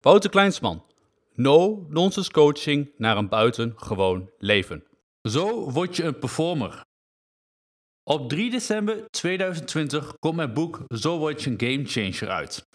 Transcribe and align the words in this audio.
Wouter 0.00 0.30
Kleinsman. 0.30 0.82
No 1.34 1.86
nonsense 1.88 2.30
coaching 2.30 2.92
naar 2.96 3.16
een 3.16 3.28
buitengewoon 3.28 4.30
leven. 4.38 4.86
Zo 5.22 5.70
word 5.70 5.96
je 5.96 6.02
een 6.02 6.18
performer. 6.18 6.84
Op 8.02 8.28
3 8.28 8.50
december 8.50 9.10
2020 9.10 10.18
komt 10.18 10.36
mijn 10.36 10.52
boek 10.52 10.84
Zo 10.88 11.18
word 11.18 11.42
je 11.42 11.50
een 11.50 11.60
gamechanger 11.60 12.28
uit. 12.28 12.66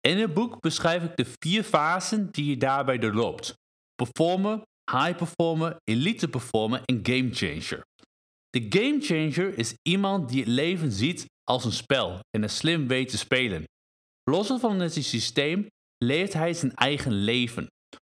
In 0.00 0.18
het 0.18 0.34
boek 0.34 0.60
beschrijf 0.60 1.02
ik 1.02 1.16
de 1.16 1.26
vier 1.38 1.62
fasen 1.62 2.30
die 2.30 2.44
je 2.44 2.56
daarbij 2.56 2.98
doorloopt. 2.98 3.54
Performer, 3.94 4.62
high 4.92 5.16
performer, 5.16 5.76
elite 5.84 6.28
performer 6.28 6.82
en 6.84 7.00
gamechanger. 7.02 7.82
De 8.50 8.66
gamechanger 8.68 9.58
is 9.58 9.74
iemand 9.82 10.28
die 10.28 10.38
het 10.38 10.48
leven 10.48 10.92
ziet 10.92 11.24
als 11.44 11.64
een 11.64 11.72
spel 11.72 12.18
en 12.30 12.42
er 12.42 12.50
slim 12.50 12.88
weet 12.88 13.08
te 13.08 13.18
spelen. 13.18 13.64
Los 14.24 14.46
van 14.46 14.80
het 14.80 14.94
systeem 14.94 15.66
leeft 16.04 16.32
hij 16.32 16.52
zijn 16.52 16.74
eigen 16.74 17.12
leven. 17.12 17.66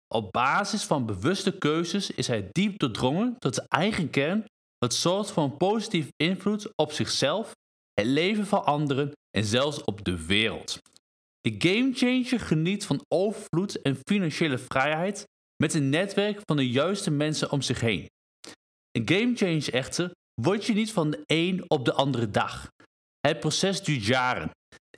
Op 0.07 0.31
basis 0.31 0.83
van 0.83 1.05
bewuste 1.05 1.57
keuzes 1.57 2.11
is 2.11 2.27
hij 2.27 2.49
diep 2.51 2.79
doordrongen 2.79 3.35
tot 3.39 3.55
zijn 3.55 3.67
eigen 3.67 4.09
kern, 4.09 4.45
wat 4.77 4.93
zorgt 4.93 5.31
voor 5.31 5.43
een 5.43 5.57
positieve 5.57 6.11
invloed 6.15 6.69
op 6.75 6.91
zichzelf, 6.91 7.51
het 7.93 8.05
leven 8.05 8.45
van 8.45 8.65
anderen 8.65 9.11
en 9.37 9.43
zelfs 9.43 9.83
op 9.83 10.05
de 10.05 10.25
wereld. 10.25 10.79
De 11.41 11.55
gamechanger 11.57 12.39
geniet 12.39 12.85
van 12.85 13.05
overvloed 13.07 13.81
en 13.81 13.99
financiële 14.07 14.57
vrijheid 14.57 15.25
met 15.63 15.73
een 15.73 15.89
netwerk 15.89 16.41
van 16.45 16.55
de 16.55 16.69
juiste 16.69 17.11
mensen 17.11 17.51
om 17.51 17.61
zich 17.61 17.79
heen. 17.79 18.07
Een 18.91 19.07
gamechanger 19.09 19.73
echter 19.73 20.11
word 20.41 20.65
je 20.65 20.73
niet 20.73 20.91
van 20.91 21.09
de 21.09 21.23
een 21.25 21.69
op 21.69 21.85
de 21.85 21.93
andere 21.93 22.31
dag. 22.31 22.67
Het 23.19 23.39
proces 23.39 23.83
duurt 23.83 24.05
jaren 24.05 24.51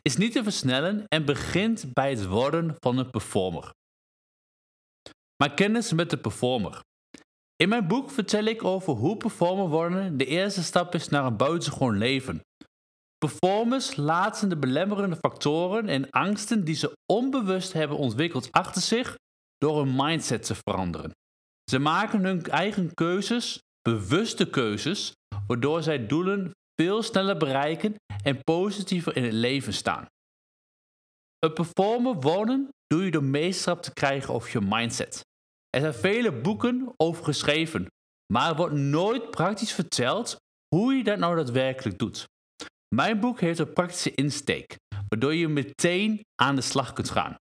is 0.08 0.18
niet 0.18 0.32
te 0.32 0.44
versnellen 0.44 1.04
en 1.08 1.26
begint 1.26 1.94
bij 1.94 2.10
het 2.10 2.26
worden 2.26 2.76
van 2.80 2.98
een 2.98 3.10
performer. 3.10 3.70
Maak 5.44 5.56
kennis 5.56 5.94
met 5.94 6.10
de 6.10 6.18
performer. 6.18 6.80
In 7.56 7.70
mijn 7.70 7.88
boek 7.88 8.10
vertel 8.12 8.44
ik 8.44 8.64
over 8.64 8.94
hoe 8.94 9.18
performer 9.18 9.68
worden 9.68 10.18
de 10.18 10.26
eerste 10.26 10.64
stap 10.64 10.96
is 10.96 11.10
naar 11.10 11.26
een 11.26 11.38
buitengewoon 11.38 11.98
leven. 11.98 12.42
Performers 13.18 13.96
laten 13.96 14.50
de 14.50 14.58
belemmerende 14.58 15.16
factoren 15.16 15.88
en 15.88 16.10
angsten 16.10 16.64
die 16.64 16.76
ze 16.76 16.98
onbewust 17.06 17.74
hebben 17.74 17.98
ontwikkeld 17.98 18.52
achter 18.52 18.82
zich 18.82 19.16
door 19.58 19.78
hun 19.78 19.96
mindset 19.96 20.46
te 20.46 20.56
veranderen. 20.56 21.12
Ze 21.72 21.80
maken 21.80 22.24
hun 22.24 22.44
eigen 22.44 22.94
keuzes, 22.94 23.60
bewuste 23.82 24.50
keuzes, 24.50 25.12
waardoor 25.48 25.84
zij 25.84 26.08
doelen 26.08 26.52
veel 26.82 27.04
sneller 27.04 27.38
bereiken 27.38 27.96
en 28.24 28.44
positiever 28.44 29.16
in 29.16 29.24
het 29.24 29.34
leven 29.34 29.74
staan. 29.74 30.06
Een 31.40 31.54
performer 31.54 32.16
worden 32.16 32.70
doe 32.88 33.06
je 33.06 33.12
door 33.12 33.24
meesterschap 33.24 33.82
te 33.82 33.94
krijgen 33.94 34.34
over 34.34 34.50
je 34.52 34.62
mindset. 34.62 35.22
Er 35.70 35.82
zijn 35.82 35.94
vele 35.94 36.42
boeken 36.42 36.94
over 36.98 37.24
geschreven, 37.24 37.88
maar 38.34 38.50
er 38.50 38.56
wordt 38.56 38.76
nooit 38.76 39.32
praktisch 39.32 39.72
verteld 39.72 40.38
hoe 40.76 40.94
je 40.94 41.04
dat 41.04 41.20
nou 41.20 41.36
daadwerkelijk 41.36 41.98
doet. 41.98 42.26
Mijn 42.96 43.20
boek 43.20 43.40
heeft 43.40 43.60
een 43.60 43.74
praktische 43.74 44.14
insteek, 44.14 44.76
waardoor 45.10 45.34
je 45.34 45.48
meteen 45.48 46.22
aan 46.42 46.56
de 46.56 46.62
slag 46.62 46.94
kunt 46.94 47.10
gaan. 47.10 47.36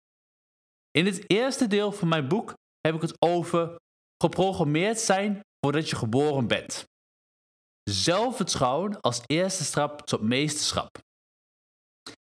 In 0.91 1.05
het 1.05 1.29
eerste 1.31 1.67
deel 1.67 1.91
van 1.91 2.07
mijn 2.07 2.27
boek 2.27 2.53
heb 2.79 2.95
ik 2.95 3.01
het 3.01 3.15
over 3.19 3.75
geprogrammeerd 4.23 4.99
zijn 4.99 5.39
voordat 5.59 5.89
je 5.89 5.95
geboren 5.95 6.47
bent. 6.47 6.85
Zelfvertrouwen 7.89 9.01
als 9.01 9.21
eerste 9.25 9.63
stap 9.63 10.01
tot 10.01 10.21
meesterschap. 10.21 10.97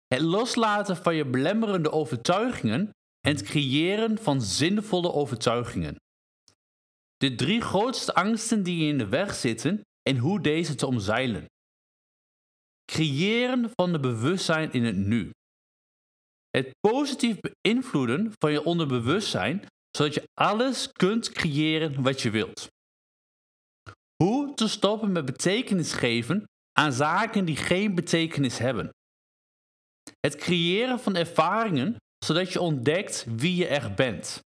Het 0.07 0.21
loslaten 0.21 0.97
van 0.97 1.15
je 1.15 1.25
belemmerende 1.25 1.91
overtuigingen 1.91 2.89
en 3.19 3.35
het 3.35 3.41
creëren 3.41 4.17
van 4.17 4.41
zinvolle 4.41 5.13
overtuigingen. 5.13 5.95
De 7.17 7.35
drie 7.35 7.61
grootste 7.61 8.13
angsten 8.13 8.63
die 8.63 8.77
je 8.77 8.87
in 8.87 8.97
de 8.97 9.07
weg 9.07 9.35
zitten 9.35 9.81
en 10.01 10.17
hoe 10.17 10.41
deze 10.41 10.75
te 10.75 10.85
omzeilen. 10.85 11.45
Creëren 12.91 13.71
van 13.75 13.91
de 13.91 13.99
bewustzijn 13.99 14.71
in 14.71 14.83
het 14.83 14.95
nu. 14.95 15.31
Het 16.49 16.71
positief 16.79 17.37
beïnvloeden 17.39 18.33
van 18.37 18.51
je 18.51 18.63
onderbewustzijn, 18.63 19.65
zodat 19.97 20.13
je 20.13 20.23
alles 20.33 20.91
kunt 20.91 21.31
creëren 21.31 22.01
wat 22.01 22.21
je 22.21 22.29
wilt. 22.29 22.67
Hoe 24.23 24.53
te 24.53 24.67
stoppen 24.67 25.11
met 25.11 25.25
betekenis 25.25 25.93
geven 25.93 26.43
aan 26.71 26.93
zaken 26.93 27.45
die 27.45 27.55
geen 27.55 27.95
betekenis 27.95 28.57
hebben. 28.57 28.89
Het 30.19 30.35
creëren 30.35 30.99
van 30.99 31.15
ervaringen 31.15 31.95
zodat 32.25 32.53
je 32.53 32.61
ontdekt 32.61 33.25
wie 33.27 33.55
je 33.55 33.67
echt 33.67 33.95
bent. 33.95 34.39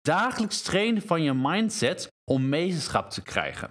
Dagelijks 0.00 0.62
trainen 0.62 1.02
van 1.02 1.22
je 1.22 1.34
mindset 1.34 2.08
om 2.30 2.48
meesterschap 2.48 3.10
te 3.10 3.22
krijgen. 3.22 3.68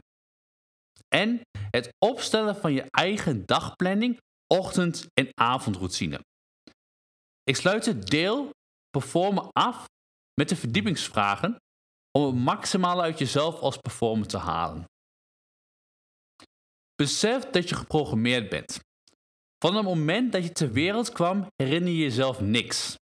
En 1.08 1.42
het 1.72 1.90
opstellen 2.06 2.56
van 2.56 2.74
je 2.74 2.86
eigen 2.90 3.46
dagplanning, 3.46 4.18
ochtend- 4.54 5.08
en 5.14 5.30
avondroutine. 5.34 6.20
Ik 7.44 7.56
sluit 7.56 7.86
het 7.86 8.08
deel 8.08 8.50
performen 8.90 9.50
af 9.52 9.86
met 10.34 10.50
de 10.50 10.56
verdiepingsvragen 10.56 11.58
om 12.12 12.26
het 12.26 12.36
maximale 12.36 13.02
uit 13.02 13.20
jezelf 13.20 13.60
als 13.60 13.78
performer 13.78 14.28
te 14.28 14.38
halen. 14.38 14.84
Besef 16.96 17.44
dat 17.44 17.70
je 17.70 17.76
geprogrammeerd 17.76 18.50
bent. 18.50 18.80
Van 19.64 19.76
het 19.76 19.86
moment 19.86 20.32
dat 20.32 20.44
je 20.44 20.52
ter 20.52 20.72
wereld 20.72 21.12
kwam, 21.12 21.48
herinner 21.56 21.92
je 21.92 21.98
jezelf 21.98 22.42
niks. 22.42 22.96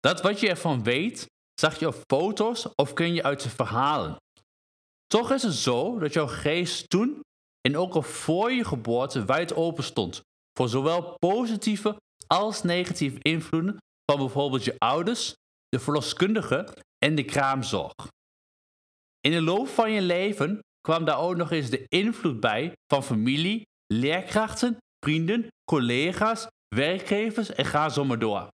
Dat 0.00 0.20
wat 0.20 0.40
je 0.40 0.48
ervan 0.48 0.82
weet, 0.82 1.26
zag 1.60 1.78
je 1.78 1.86
op 1.86 2.02
foto's 2.06 2.68
of 2.74 2.92
kun 2.92 3.14
je 3.14 3.22
uit 3.22 3.42
de 3.42 3.50
verhalen. 3.50 4.16
Toch 5.06 5.32
is 5.32 5.42
het 5.42 5.54
zo 5.54 5.98
dat 5.98 6.12
jouw 6.12 6.26
geest 6.26 6.88
toen 6.88 7.20
en 7.60 7.76
ook 7.76 7.94
al 7.94 8.02
voor 8.02 8.52
je 8.52 8.64
geboorte 8.64 9.24
wijd 9.24 9.54
open 9.54 9.84
stond 9.84 10.22
voor 10.52 10.68
zowel 10.68 11.16
positieve 11.18 11.96
als 12.26 12.62
negatieve 12.62 13.18
invloeden 13.22 13.76
van 14.10 14.20
bijvoorbeeld 14.20 14.64
je 14.64 14.78
ouders, 14.78 15.34
de 15.68 15.80
verloskundige 15.80 16.74
en 16.98 17.14
de 17.14 17.24
kraamzorg. 17.24 17.92
In 19.22 19.30
de 19.30 19.42
loop 19.42 19.68
van 19.68 19.92
je 19.92 20.02
leven 20.02 20.60
kwam 20.80 21.04
daar 21.04 21.18
ook 21.18 21.36
nog 21.36 21.50
eens 21.50 21.70
de 21.70 21.84
invloed 21.88 22.40
bij 22.40 22.72
van 22.86 23.04
familie, 23.04 23.62
leerkrachten, 23.86 24.76
vrienden, 25.04 25.46
collega's, 25.70 26.46
werkgevers 26.74 27.52
en 27.52 27.64
ga 27.64 27.88
zo 27.88 28.04
maar 28.04 28.18
door. 28.18 28.48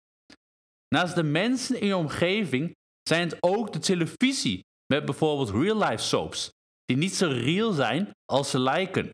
Naast 0.95 1.16
de 1.16 1.23
mensen 1.23 1.81
in 1.81 1.88
je 1.88 1.97
omgeving 1.97 2.75
zijn 3.09 3.29
het 3.29 3.38
ook 3.39 3.73
de 3.73 3.79
televisie 3.79 4.63
met 4.94 5.06
bijvoorbeeld 5.06 5.50
real-life 5.50 6.03
soaps, 6.03 6.50
die 6.85 6.97
niet 6.97 7.16
zo 7.16 7.27
real 7.27 7.72
zijn 7.72 8.09
als 8.25 8.50
ze 8.50 8.59
lijken. 8.59 9.09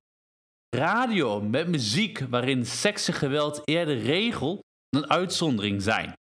Radio 0.75 1.42
met 1.42 1.68
muziek 1.68 2.19
waarin 2.19 2.66
seks 2.66 3.08
en 3.08 3.13
geweld 3.13 3.62
eerder 3.63 3.97
regel 3.97 4.59
dan 4.90 5.09
uitzondering 5.09 5.81
zijn. 5.81 6.13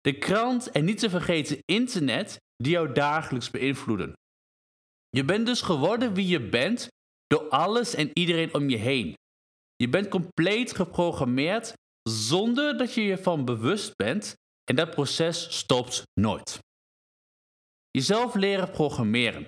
De 0.00 0.18
krant 0.18 0.70
en 0.70 0.84
niet 0.84 0.98
te 0.98 1.10
vergeten 1.10 1.58
internet 1.64 2.36
die 2.56 2.72
jou 2.72 2.92
dagelijks 2.92 3.50
beïnvloeden. 3.50 4.12
Je 5.10 5.24
bent 5.24 5.46
dus 5.46 5.60
geworden 5.60 6.14
wie 6.14 6.26
je 6.26 6.48
bent 6.48 6.88
door 7.26 7.48
alles 7.48 7.94
en 7.94 8.10
iedereen 8.12 8.54
om 8.54 8.68
je 8.68 8.76
heen. 8.76 9.14
Je 9.76 9.88
bent 9.88 10.08
compleet 10.08 10.74
geprogrammeerd 10.74 11.72
zonder 12.02 12.78
dat 12.78 12.94
je 12.94 13.02
je 13.02 13.18
van 13.18 13.44
bewust 13.44 13.96
bent 13.96 14.34
en 14.64 14.76
dat 14.76 14.90
proces 14.90 15.58
stopt 15.58 16.02
nooit. 16.20 16.58
Jezelf 17.90 18.34
leren 18.34 18.70
programmeren. 18.70 19.44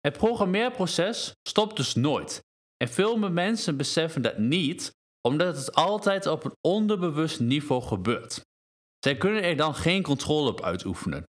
Het 0.00 0.16
programmeerproces 0.16 1.32
stopt 1.48 1.76
dus 1.76 1.94
nooit. 1.94 2.40
En 2.76 2.88
veel 2.88 3.18
mensen 3.18 3.76
beseffen 3.76 4.22
dat 4.22 4.38
niet, 4.38 4.90
omdat 5.28 5.56
het 5.56 5.74
altijd 5.74 6.26
op 6.26 6.44
een 6.44 6.56
onderbewust 6.60 7.40
niveau 7.40 7.82
gebeurt. 7.82 8.40
Zij 8.98 9.16
kunnen 9.16 9.42
er 9.42 9.56
dan 9.56 9.74
geen 9.74 10.02
controle 10.02 10.50
op 10.50 10.62
uitoefenen. 10.62 11.24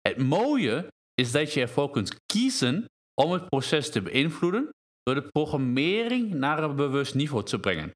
Het 0.00 0.18
mooie 0.18 0.88
is 1.14 1.32
dat 1.32 1.52
je 1.52 1.60
ervoor 1.60 1.90
kunt 1.90 2.16
kiezen 2.26 2.86
om 3.20 3.32
het 3.32 3.48
proces 3.48 3.90
te 3.90 4.02
beïnvloeden 4.02 4.68
door 5.02 5.14
de 5.14 5.28
programmering 5.28 6.34
naar 6.34 6.62
een 6.62 6.76
bewust 6.76 7.14
niveau 7.14 7.44
te 7.44 7.58
brengen. 7.58 7.90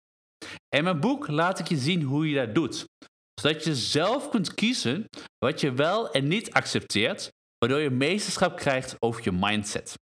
In 0.76 0.84
mijn 0.84 1.00
boek 1.00 1.28
laat 1.28 1.58
ik 1.58 1.68
je 1.68 1.76
zien 1.76 2.02
hoe 2.02 2.28
je 2.28 2.34
dat 2.34 2.54
doet, 2.54 2.84
zodat 3.40 3.64
je 3.64 3.74
zelf 3.74 4.28
kunt 4.28 4.54
kiezen 4.54 5.04
wat 5.38 5.60
je 5.60 5.72
wel 5.72 6.10
en 6.10 6.28
niet 6.28 6.52
accepteert, 6.52 7.30
waardoor 7.58 7.80
je 7.80 7.90
meesterschap 7.90 8.56
krijgt 8.56 8.96
over 8.98 9.24
je 9.24 9.32
mindset. 9.32 9.94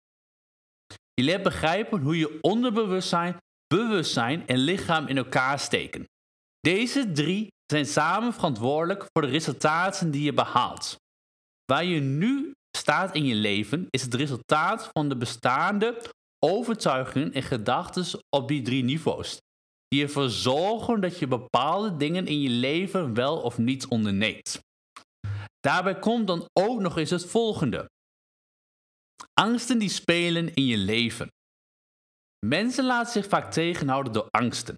Je 1.13 1.23
leert 1.23 1.43
begrijpen 1.43 2.01
hoe 2.01 2.17
je 2.17 2.37
onderbewustzijn, 2.41 3.37
bewustzijn 3.67 4.47
en 4.47 4.57
lichaam 4.57 5.07
in 5.07 5.17
elkaar 5.17 5.59
steken. 5.59 6.05
Deze 6.59 7.11
drie 7.11 7.47
zijn 7.65 7.85
samen 7.85 8.33
verantwoordelijk 8.33 9.05
voor 9.13 9.21
de 9.21 9.27
resultaten 9.27 10.11
die 10.11 10.23
je 10.23 10.33
behaalt. 10.33 10.95
Waar 11.65 11.85
je 11.85 11.99
nu 11.99 12.51
staat 12.77 13.15
in 13.15 13.25
je 13.25 13.35
leven 13.35 13.87
is 13.89 14.01
het 14.01 14.13
resultaat 14.13 14.89
van 14.93 15.09
de 15.09 15.17
bestaande 15.17 16.01
overtuigingen 16.39 17.33
en 17.33 17.43
gedachten 17.43 18.19
op 18.29 18.47
die 18.47 18.61
drie 18.61 18.83
niveaus. 18.83 19.37
Die 19.87 20.03
ervoor 20.03 20.29
zorgen 20.29 21.01
dat 21.01 21.19
je 21.19 21.27
bepaalde 21.27 21.97
dingen 21.97 22.27
in 22.27 22.41
je 22.41 22.49
leven 22.49 23.13
wel 23.13 23.41
of 23.41 23.57
niet 23.57 23.87
onderneemt. 23.87 24.59
Daarbij 25.59 25.99
komt 25.99 26.27
dan 26.27 26.45
ook 26.53 26.79
nog 26.79 26.97
eens 26.97 27.09
het 27.09 27.25
volgende. 27.25 27.89
Angsten 29.33 29.79
die 29.79 29.89
spelen 29.89 30.53
in 30.53 30.65
je 30.65 30.77
leven. 30.77 31.27
Mensen 32.45 32.85
laten 32.85 33.11
zich 33.11 33.27
vaak 33.27 33.51
tegenhouden 33.51 34.13
door 34.13 34.27
angsten. 34.29 34.75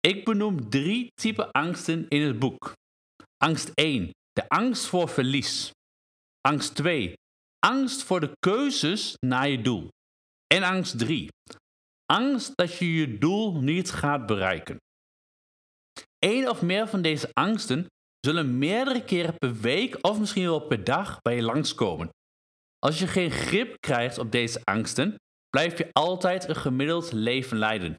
Ik 0.00 0.24
benoem 0.24 0.70
drie 0.70 1.10
typen 1.14 1.50
angsten 1.50 2.08
in 2.08 2.22
het 2.22 2.38
boek. 2.38 2.72
Angst 3.36 3.70
1. 3.74 4.10
De 4.32 4.48
angst 4.48 4.86
voor 4.86 5.08
verlies. 5.08 5.70
Angst 6.48 6.74
2. 6.74 7.12
Angst 7.58 8.02
voor 8.02 8.20
de 8.20 8.32
keuzes 8.38 9.14
naar 9.26 9.48
je 9.48 9.62
doel. 9.62 9.88
En 10.46 10.62
angst 10.62 10.98
3. 10.98 11.28
Angst 12.12 12.52
dat 12.54 12.76
je 12.76 12.94
je 12.94 13.18
doel 13.18 13.60
niet 13.60 13.90
gaat 13.90 14.26
bereiken. 14.26 14.76
Eén 16.18 16.48
of 16.48 16.62
meer 16.62 16.88
van 16.88 17.02
deze 17.02 17.28
angsten 17.32 17.86
zullen 18.20 18.58
meerdere 18.58 19.04
keren 19.04 19.38
per 19.38 19.54
week 19.54 19.98
of 20.00 20.18
misschien 20.18 20.44
wel 20.44 20.66
per 20.66 20.84
dag 20.84 21.20
bij 21.20 21.34
je 21.34 21.42
langskomen. 21.42 22.08
Als 22.78 22.98
je 22.98 23.06
geen 23.06 23.30
grip 23.30 23.80
krijgt 23.80 24.18
op 24.18 24.32
deze 24.32 24.60
angsten, 24.64 25.14
blijf 25.48 25.78
je 25.78 25.88
altijd 25.92 26.48
een 26.48 26.56
gemiddeld 26.56 27.12
leven 27.12 27.58
leiden. 27.58 27.94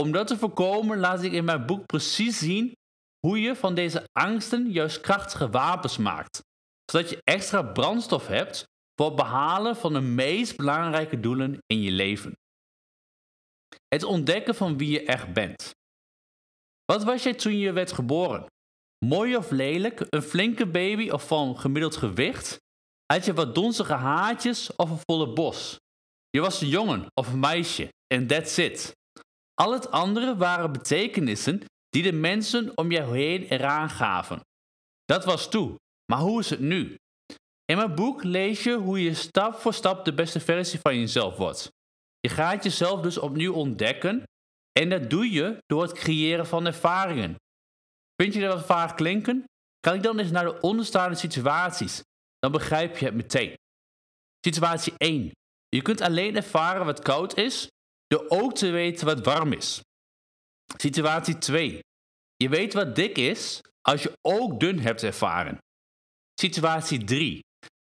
Om 0.00 0.12
dat 0.12 0.26
te 0.26 0.38
voorkomen 0.38 0.98
laat 0.98 1.22
ik 1.22 1.32
in 1.32 1.44
mijn 1.44 1.66
boek 1.66 1.86
precies 1.86 2.38
zien 2.38 2.72
hoe 3.26 3.40
je 3.40 3.56
van 3.56 3.74
deze 3.74 4.04
angsten 4.12 4.70
juist 4.70 5.00
krachtige 5.00 5.50
wapens 5.50 5.96
maakt, 5.98 6.42
zodat 6.84 7.10
je 7.10 7.20
extra 7.24 7.62
brandstof 7.62 8.26
hebt 8.26 8.64
voor 8.94 9.06
het 9.06 9.16
behalen 9.16 9.76
van 9.76 9.92
de 9.92 10.00
meest 10.00 10.56
belangrijke 10.56 11.20
doelen 11.20 11.58
in 11.66 11.82
je 11.82 11.90
leven. 11.90 12.32
Het 13.88 14.02
ontdekken 14.02 14.54
van 14.54 14.78
wie 14.78 14.90
je 14.90 15.04
echt 15.04 15.32
bent. 15.32 15.70
Wat 16.84 17.04
was 17.04 17.22
jij 17.22 17.34
toen 17.34 17.58
je 17.58 17.72
werd 17.72 17.92
geboren? 17.92 18.46
Mooi 19.04 19.36
of 19.36 19.50
lelijk, 19.50 20.06
een 20.08 20.22
flinke 20.22 20.66
baby 20.66 21.10
of 21.10 21.26
van 21.26 21.58
gemiddeld 21.58 21.96
gewicht? 21.96 22.60
Had 23.12 23.24
je 23.24 23.34
wat 23.34 23.54
donzige 23.54 23.92
haartjes 23.92 24.76
of 24.76 24.90
een 24.90 25.00
volle 25.04 25.32
bos? 25.32 25.78
Je 26.30 26.40
was 26.40 26.60
een 26.60 26.68
jongen 26.68 27.06
of 27.14 27.32
een 27.32 27.40
meisje 27.40 27.88
en 28.06 28.26
that's 28.26 28.56
it. 28.58 28.92
Al 29.54 29.72
het 29.72 29.90
andere 29.90 30.36
waren 30.36 30.72
betekenissen 30.72 31.64
die 31.88 32.02
de 32.02 32.12
mensen 32.12 32.76
om 32.76 32.90
je 32.90 33.02
heen 33.02 33.42
eraan 33.42 33.90
gaven. 33.90 34.40
Dat 35.04 35.24
was 35.24 35.50
toe, 35.50 35.76
maar 36.12 36.20
hoe 36.20 36.40
is 36.40 36.50
het 36.50 36.60
nu? 36.60 36.96
In 37.64 37.76
mijn 37.76 37.94
boek 37.94 38.22
lees 38.22 38.62
je 38.62 38.76
hoe 38.76 39.02
je 39.02 39.14
stap 39.14 39.54
voor 39.54 39.74
stap 39.74 40.04
de 40.04 40.14
beste 40.14 40.40
versie 40.40 40.80
van 40.80 40.98
jezelf 40.98 41.36
wordt. 41.36 41.70
Je 42.20 42.28
gaat 42.28 42.64
jezelf 42.64 43.00
dus 43.00 43.18
opnieuw 43.18 43.54
ontdekken 43.54 44.22
en 44.72 44.88
dat 44.88 45.10
doe 45.10 45.30
je 45.30 45.58
door 45.66 45.82
het 45.82 45.92
creëren 45.92 46.46
van 46.46 46.66
ervaringen. 46.66 47.36
Vind 48.22 48.34
je 48.34 48.40
dat 48.40 48.54
wat 48.54 48.66
vaag 48.66 48.94
klinken? 48.94 49.44
Ik 49.92 50.02
dan 50.02 50.18
eens 50.18 50.30
naar 50.30 50.44
de 50.44 50.60
onderstaande 50.60 51.16
situaties? 51.16 52.02
Dan 52.38 52.52
begrijp 52.52 52.96
je 52.96 53.04
het 53.04 53.14
meteen. 53.14 53.54
Situatie 54.46 54.92
1. 54.96 55.30
Je 55.68 55.82
kunt 55.82 56.00
alleen 56.00 56.36
ervaren 56.36 56.84
wat 56.84 57.02
koud 57.02 57.36
is 57.36 57.68
door 58.06 58.24
ook 58.28 58.54
te 58.54 58.70
weten 58.70 59.06
wat 59.06 59.24
warm 59.24 59.52
is. 59.52 59.80
Situatie 60.76 61.38
2. 61.38 61.80
Je 62.36 62.48
weet 62.48 62.72
wat 62.72 62.94
dik 62.94 63.18
is 63.18 63.60
als 63.80 64.02
je 64.02 64.12
ook 64.20 64.60
dun 64.60 64.78
hebt 64.78 65.02
ervaren. 65.02 65.58
Situatie 66.42 67.04
3. 67.04 67.40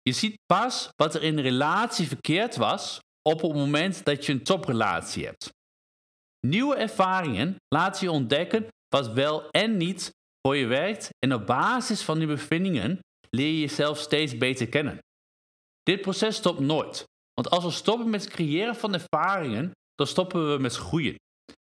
Je 0.02 0.12
ziet 0.12 0.36
pas 0.46 0.90
wat 0.96 1.16
er 1.16 1.24
in 1.24 1.36
de 1.36 1.42
relatie 1.42 2.08
verkeerd 2.08 2.56
was 2.56 3.00
op 3.22 3.42
het 3.42 3.54
moment 3.54 4.06
dat 4.06 4.26
je 4.26 4.32
een 4.32 4.44
toprelatie 4.44 5.26
hebt. 5.26 5.50
Nieuwe 6.48 6.76
ervaringen 6.76 7.56
laten 7.68 8.06
je 8.06 8.12
ontdekken 8.12 8.68
wat 8.90 9.14
wel 9.14 9.50
en 9.50 9.78
niet 9.78 10.12
voor 10.42 10.56
je 10.56 10.66
werkt 10.66 11.10
en 11.20 11.34
op 11.34 11.46
basis 11.46 12.02
van 12.02 12.18
die 12.18 12.28
bevindingen 12.28 13.00
leer 13.30 13.48
je 13.48 13.60
jezelf 13.60 13.98
steeds 13.98 14.38
beter 14.38 14.70
kennen. 14.70 14.98
Dit 15.84 16.02
proces 16.02 16.36
stopt 16.36 16.60
nooit, 16.60 17.04
want 17.34 17.50
als 17.50 17.64
we 17.64 17.72
stoppen 17.72 18.10
met 18.10 18.24
het 18.24 18.34
creëren 18.34 18.76
van 18.76 18.94
ervaringen, 18.94 19.72
dan 19.96 20.08
stoppen 20.08 20.54
we 20.54 20.62
met 20.62 20.76
groeien. 20.76 21.16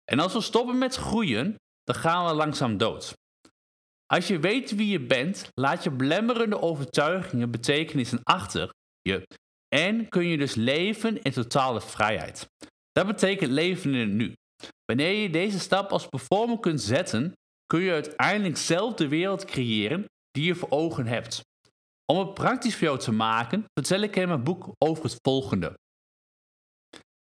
En 0.04 0.18
als 0.18 0.32
we 0.32 0.40
stoppen 0.40 0.78
met 0.78 0.94
groeien, 0.94 1.54
dan 1.84 1.94
gaan 1.94 2.26
we 2.26 2.34
langzaam 2.34 2.76
dood. 2.76 3.14
Als 4.14 4.26
je 4.26 4.38
weet 4.38 4.74
wie 4.74 4.88
je 4.88 5.00
bent, 5.00 5.48
laat 5.54 5.84
je 5.84 5.90
belemmerende 5.90 6.60
overtuigingen 6.60 7.50
betekenissen 7.50 8.20
achter 8.22 8.70
je 9.00 9.26
en 9.68 10.08
kun 10.08 10.26
je 10.26 10.36
dus 10.36 10.54
leven 10.54 11.22
in 11.22 11.32
totale 11.32 11.80
vrijheid. 11.80 12.46
Dat 12.92 13.06
betekent 13.06 13.50
leven 13.50 13.94
in 13.94 14.00
het 14.00 14.10
nu. 14.10 14.32
Wanneer 14.84 15.22
je 15.22 15.30
deze 15.30 15.58
stap 15.58 15.90
als 15.90 16.06
performer 16.06 16.60
kunt 16.60 16.80
zetten, 16.80 17.32
kun 17.66 17.80
je 17.80 17.92
uiteindelijk 17.92 18.56
zelf 18.56 18.94
de 18.94 19.08
wereld 19.08 19.44
creëren 19.44 20.04
die 20.30 20.44
je 20.44 20.54
voor 20.54 20.70
ogen 20.70 21.06
hebt. 21.06 21.40
Om 22.12 22.18
het 22.18 22.34
praktisch 22.34 22.76
voor 22.76 22.86
jou 22.86 22.98
te 22.98 23.12
maken, 23.12 23.64
vertel 23.80 24.00
ik 24.00 24.16
in 24.16 24.28
mijn 24.28 24.44
boek 24.44 24.68
over 24.78 25.04
het 25.04 25.18
volgende. 25.22 25.78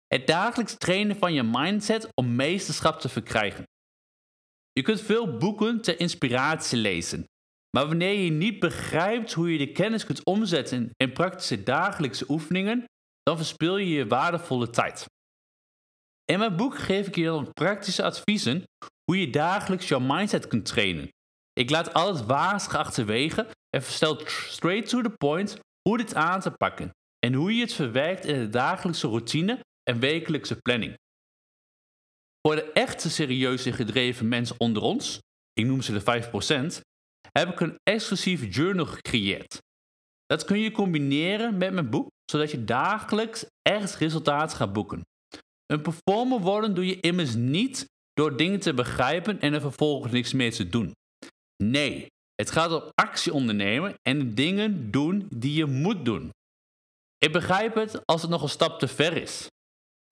Het 0.06 0.26
dagelijks 0.26 0.74
trainen 0.76 1.16
van 1.16 1.32
je 1.32 1.42
mindset 1.42 2.08
om 2.14 2.36
meesterschap 2.36 3.00
te 3.00 3.08
verkrijgen. 3.08 3.64
Je 4.72 4.82
kunt 4.82 5.00
veel 5.00 5.36
boeken 5.36 5.80
ter 5.80 6.00
inspiratie 6.00 6.78
lezen, 6.78 7.24
maar 7.76 7.86
wanneer 7.86 8.18
je 8.18 8.30
niet 8.30 8.58
begrijpt 8.58 9.32
hoe 9.32 9.52
je 9.52 9.58
de 9.58 9.72
kennis 9.72 10.04
kunt 10.04 10.24
omzetten 10.24 10.90
in 10.96 11.12
praktische 11.12 11.62
dagelijkse 11.62 12.24
oefeningen, 12.28 12.84
dan 13.22 13.36
verspil 13.36 13.76
je 13.76 13.88
je 13.88 14.06
waardevolle 14.06 14.70
tijd. 14.70 15.06
In 16.24 16.38
mijn 16.38 16.56
boek 16.56 16.78
geef 16.78 17.06
ik 17.06 17.14
je 17.16 17.24
dan 17.24 17.52
praktische 17.52 18.02
adviezen 18.02 18.62
hoe 19.04 19.20
je 19.20 19.30
dagelijks 19.30 19.88
jouw 19.88 20.00
mindset 20.00 20.46
kunt 20.46 20.64
trainen. 20.64 21.08
Ik 21.52 21.70
laat 21.70 21.94
al 21.94 22.14
het 22.14 22.26
wazige 22.26 22.78
achterwege 22.78 23.46
en 23.76 23.82
verstel 23.82 24.20
straight 24.26 24.88
to 24.88 25.02
the 25.02 25.10
point 25.10 25.58
hoe 25.88 25.96
dit 25.96 26.14
aan 26.14 26.40
te 26.40 26.50
pakken 26.50 26.90
en 27.26 27.34
hoe 27.34 27.54
je 27.54 27.60
het 27.60 27.72
verwerkt 27.72 28.24
in 28.24 28.38
de 28.38 28.48
dagelijkse 28.48 29.06
routine 29.06 29.60
en 29.90 30.00
wekelijkse 30.00 30.56
planning. 30.56 30.94
Voor 32.46 32.54
de 32.54 32.72
echte 32.72 33.10
serieuze 33.10 33.72
gedreven 33.72 34.28
mensen 34.28 34.56
onder 34.58 34.82
ons, 34.82 35.20
ik 35.52 35.66
noem 35.66 35.82
ze 35.82 35.92
de 35.92 36.80
5%, 36.80 36.80
heb 37.32 37.48
ik 37.48 37.60
een 37.60 37.78
exclusief 37.82 38.54
journal 38.54 38.86
gecreëerd. 38.86 39.58
Dat 40.26 40.44
kun 40.44 40.58
je 40.58 40.70
combineren 40.70 41.56
met 41.56 41.72
mijn 41.72 41.90
boek, 41.90 42.08
zodat 42.24 42.50
je 42.50 42.64
dagelijks 42.64 43.46
echt 43.62 43.94
resultaat 43.94 44.54
gaat 44.54 44.72
boeken. 44.72 45.02
Een 45.66 45.82
performer 45.82 46.40
worden 46.40 46.74
doe 46.74 46.86
je 46.86 47.00
immers 47.00 47.34
niet 47.34 47.84
door 48.12 48.36
dingen 48.36 48.60
te 48.60 48.74
begrijpen 48.74 49.40
en 49.40 49.52
er 49.52 49.60
vervolgens 49.60 50.12
niks 50.12 50.32
meer 50.32 50.52
te 50.52 50.68
doen. 50.68 50.92
Nee, 51.62 52.06
het 52.34 52.50
gaat 52.50 52.72
om 52.72 52.90
actie 52.94 53.32
ondernemen 53.32 53.94
en 54.02 54.34
dingen 54.34 54.90
doen 54.90 55.26
die 55.34 55.54
je 55.54 55.66
moet 55.66 56.04
doen. 56.04 56.30
Ik 57.18 57.32
begrijp 57.32 57.74
het 57.74 58.00
als 58.04 58.22
het 58.22 58.30
nog 58.30 58.42
een 58.42 58.48
stap 58.48 58.78
te 58.78 58.88
ver 58.88 59.16
is. 59.16 59.49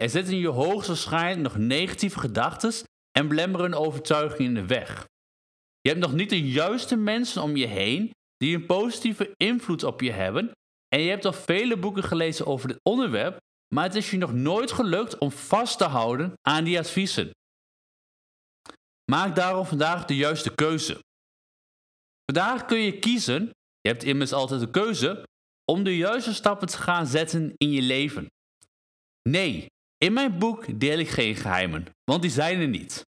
Er 0.03 0.11
zitten 0.11 0.35
in 0.35 0.41
je 0.41 0.49
hoogstwaarschijnlijk 0.49 1.43
nog 1.43 1.57
negatieve 1.57 2.19
gedachten 2.19 2.73
en 3.11 3.29
belemmerende 3.29 3.77
overtuigingen 3.77 4.45
in 4.45 4.55
de 4.55 4.67
weg. 4.67 5.07
Je 5.81 5.89
hebt 5.89 6.01
nog 6.01 6.13
niet 6.13 6.31
de 6.31 6.51
juiste 6.51 6.97
mensen 6.97 7.43
om 7.43 7.57
je 7.57 7.67
heen 7.67 8.11
die 8.37 8.57
een 8.57 8.67
positieve 8.67 9.35
invloed 9.37 9.83
op 9.83 10.01
je 10.01 10.11
hebben 10.13 10.51
en 10.89 11.01
je 11.01 11.11
hebt 11.11 11.25
al 11.25 11.33
vele 11.33 11.79
boeken 11.79 12.03
gelezen 12.03 12.47
over 12.47 12.69
dit 12.69 12.79
onderwerp, 12.83 13.39
maar 13.75 13.85
het 13.85 13.95
is 13.95 14.11
je 14.11 14.17
nog 14.17 14.33
nooit 14.33 14.73
gelukt 14.73 15.19
om 15.19 15.31
vast 15.31 15.79
te 15.79 15.85
houden 15.85 16.33
aan 16.43 16.65
die 16.65 16.79
adviezen. 16.79 17.31
Maak 19.11 19.37
daarom 19.37 19.67
vandaag 19.67 20.05
de 20.05 20.17
juiste 20.17 20.55
keuze. 20.55 20.99
Vandaag 22.25 22.65
kun 22.65 22.79
je 22.79 22.99
kiezen, 22.99 23.51
je 23.81 23.89
hebt 23.89 24.05
immers 24.05 24.33
altijd 24.33 24.61
de 24.61 24.71
keuze, 24.71 25.23
om 25.65 25.83
de 25.83 25.97
juiste 25.97 26.35
stappen 26.35 26.69
te 26.69 26.79
gaan 26.79 27.07
zetten 27.07 27.53
in 27.57 27.71
je 27.71 27.83
leven. 27.83 28.27
Nee, 29.29 29.67
in 29.99 30.13
mijn 30.13 30.39
boek 30.39 30.81
deel 30.81 30.99
ik 30.99 31.09
geen 31.09 31.37
geheimen, 31.37 31.87
want 32.05 32.23
die 32.23 32.31
zijn 32.31 32.61
er 32.61 32.69
niet. 32.69 33.07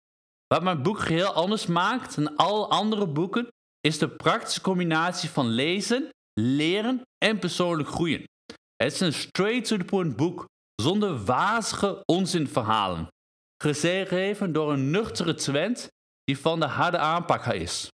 Wat 0.47 0.63
mijn 0.63 0.81
boek 0.81 0.99
geheel 0.99 1.33
anders 1.33 1.65
maakt 1.65 2.15
dan 2.15 2.35
alle 2.35 2.67
andere 2.67 3.07
boeken, 3.07 3.47
is 3.81 3.97
de 3.97 4.09
praktische 4.09 4.61
combinatie 4.61 5.29
van 5.29 5.47
lezen, 5.47 6.09
leren 6.39 7.01
en 7.17 7.39
persoonlijk 7.39 7.89
groeien. 7.89 8.23
Het 8.75 8.93
is 8.93 8.99
een 8.99 9.13
straight-to-the-point 9.13 10.15
boek, 10.15 10.45
zonder 10.81 11.23
wazige 11.23 12.03
onzinverhalen. 12.05 13.07
Geschreven 13.63 14.53
door 14.53 14.73
een 14.73 14.91
nuchtere 14.91 15.33
Twent 15.33 15.87
die 16.23 16.37
van 16.37 16.59
de 16.59 16.65
harde 16.65 16.97
aanpak 16.97 17.45
is. 17.45 17.89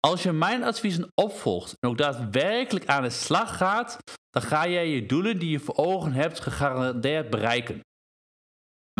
Als 0.00 0.22
je 0.22 0.32
mijn 0.32 0.64
adviezen 0.64 1.08
opvolgt 1.14 1.74
en 1.80 1.88
ook 1.88 1.98
daadwerkelijk 1.98 2.86
aan 2.86 3.02
de 3.02 3.10
slag 3.10 3.56
gaat, 3.56 3.98
dan 4.30 4.42
ga 4.42 4.68
jij 4.68 4.88
je 4.88 5.06
doelen 5.06 5.38
die 5.38 5.50
je 5.50 5.60
voor 5.60 5.76
ogen 5.76 6.12
hebt 6.12 6.40
gegarandeerd 6.40 7.30
bereiken. 7.30 7.80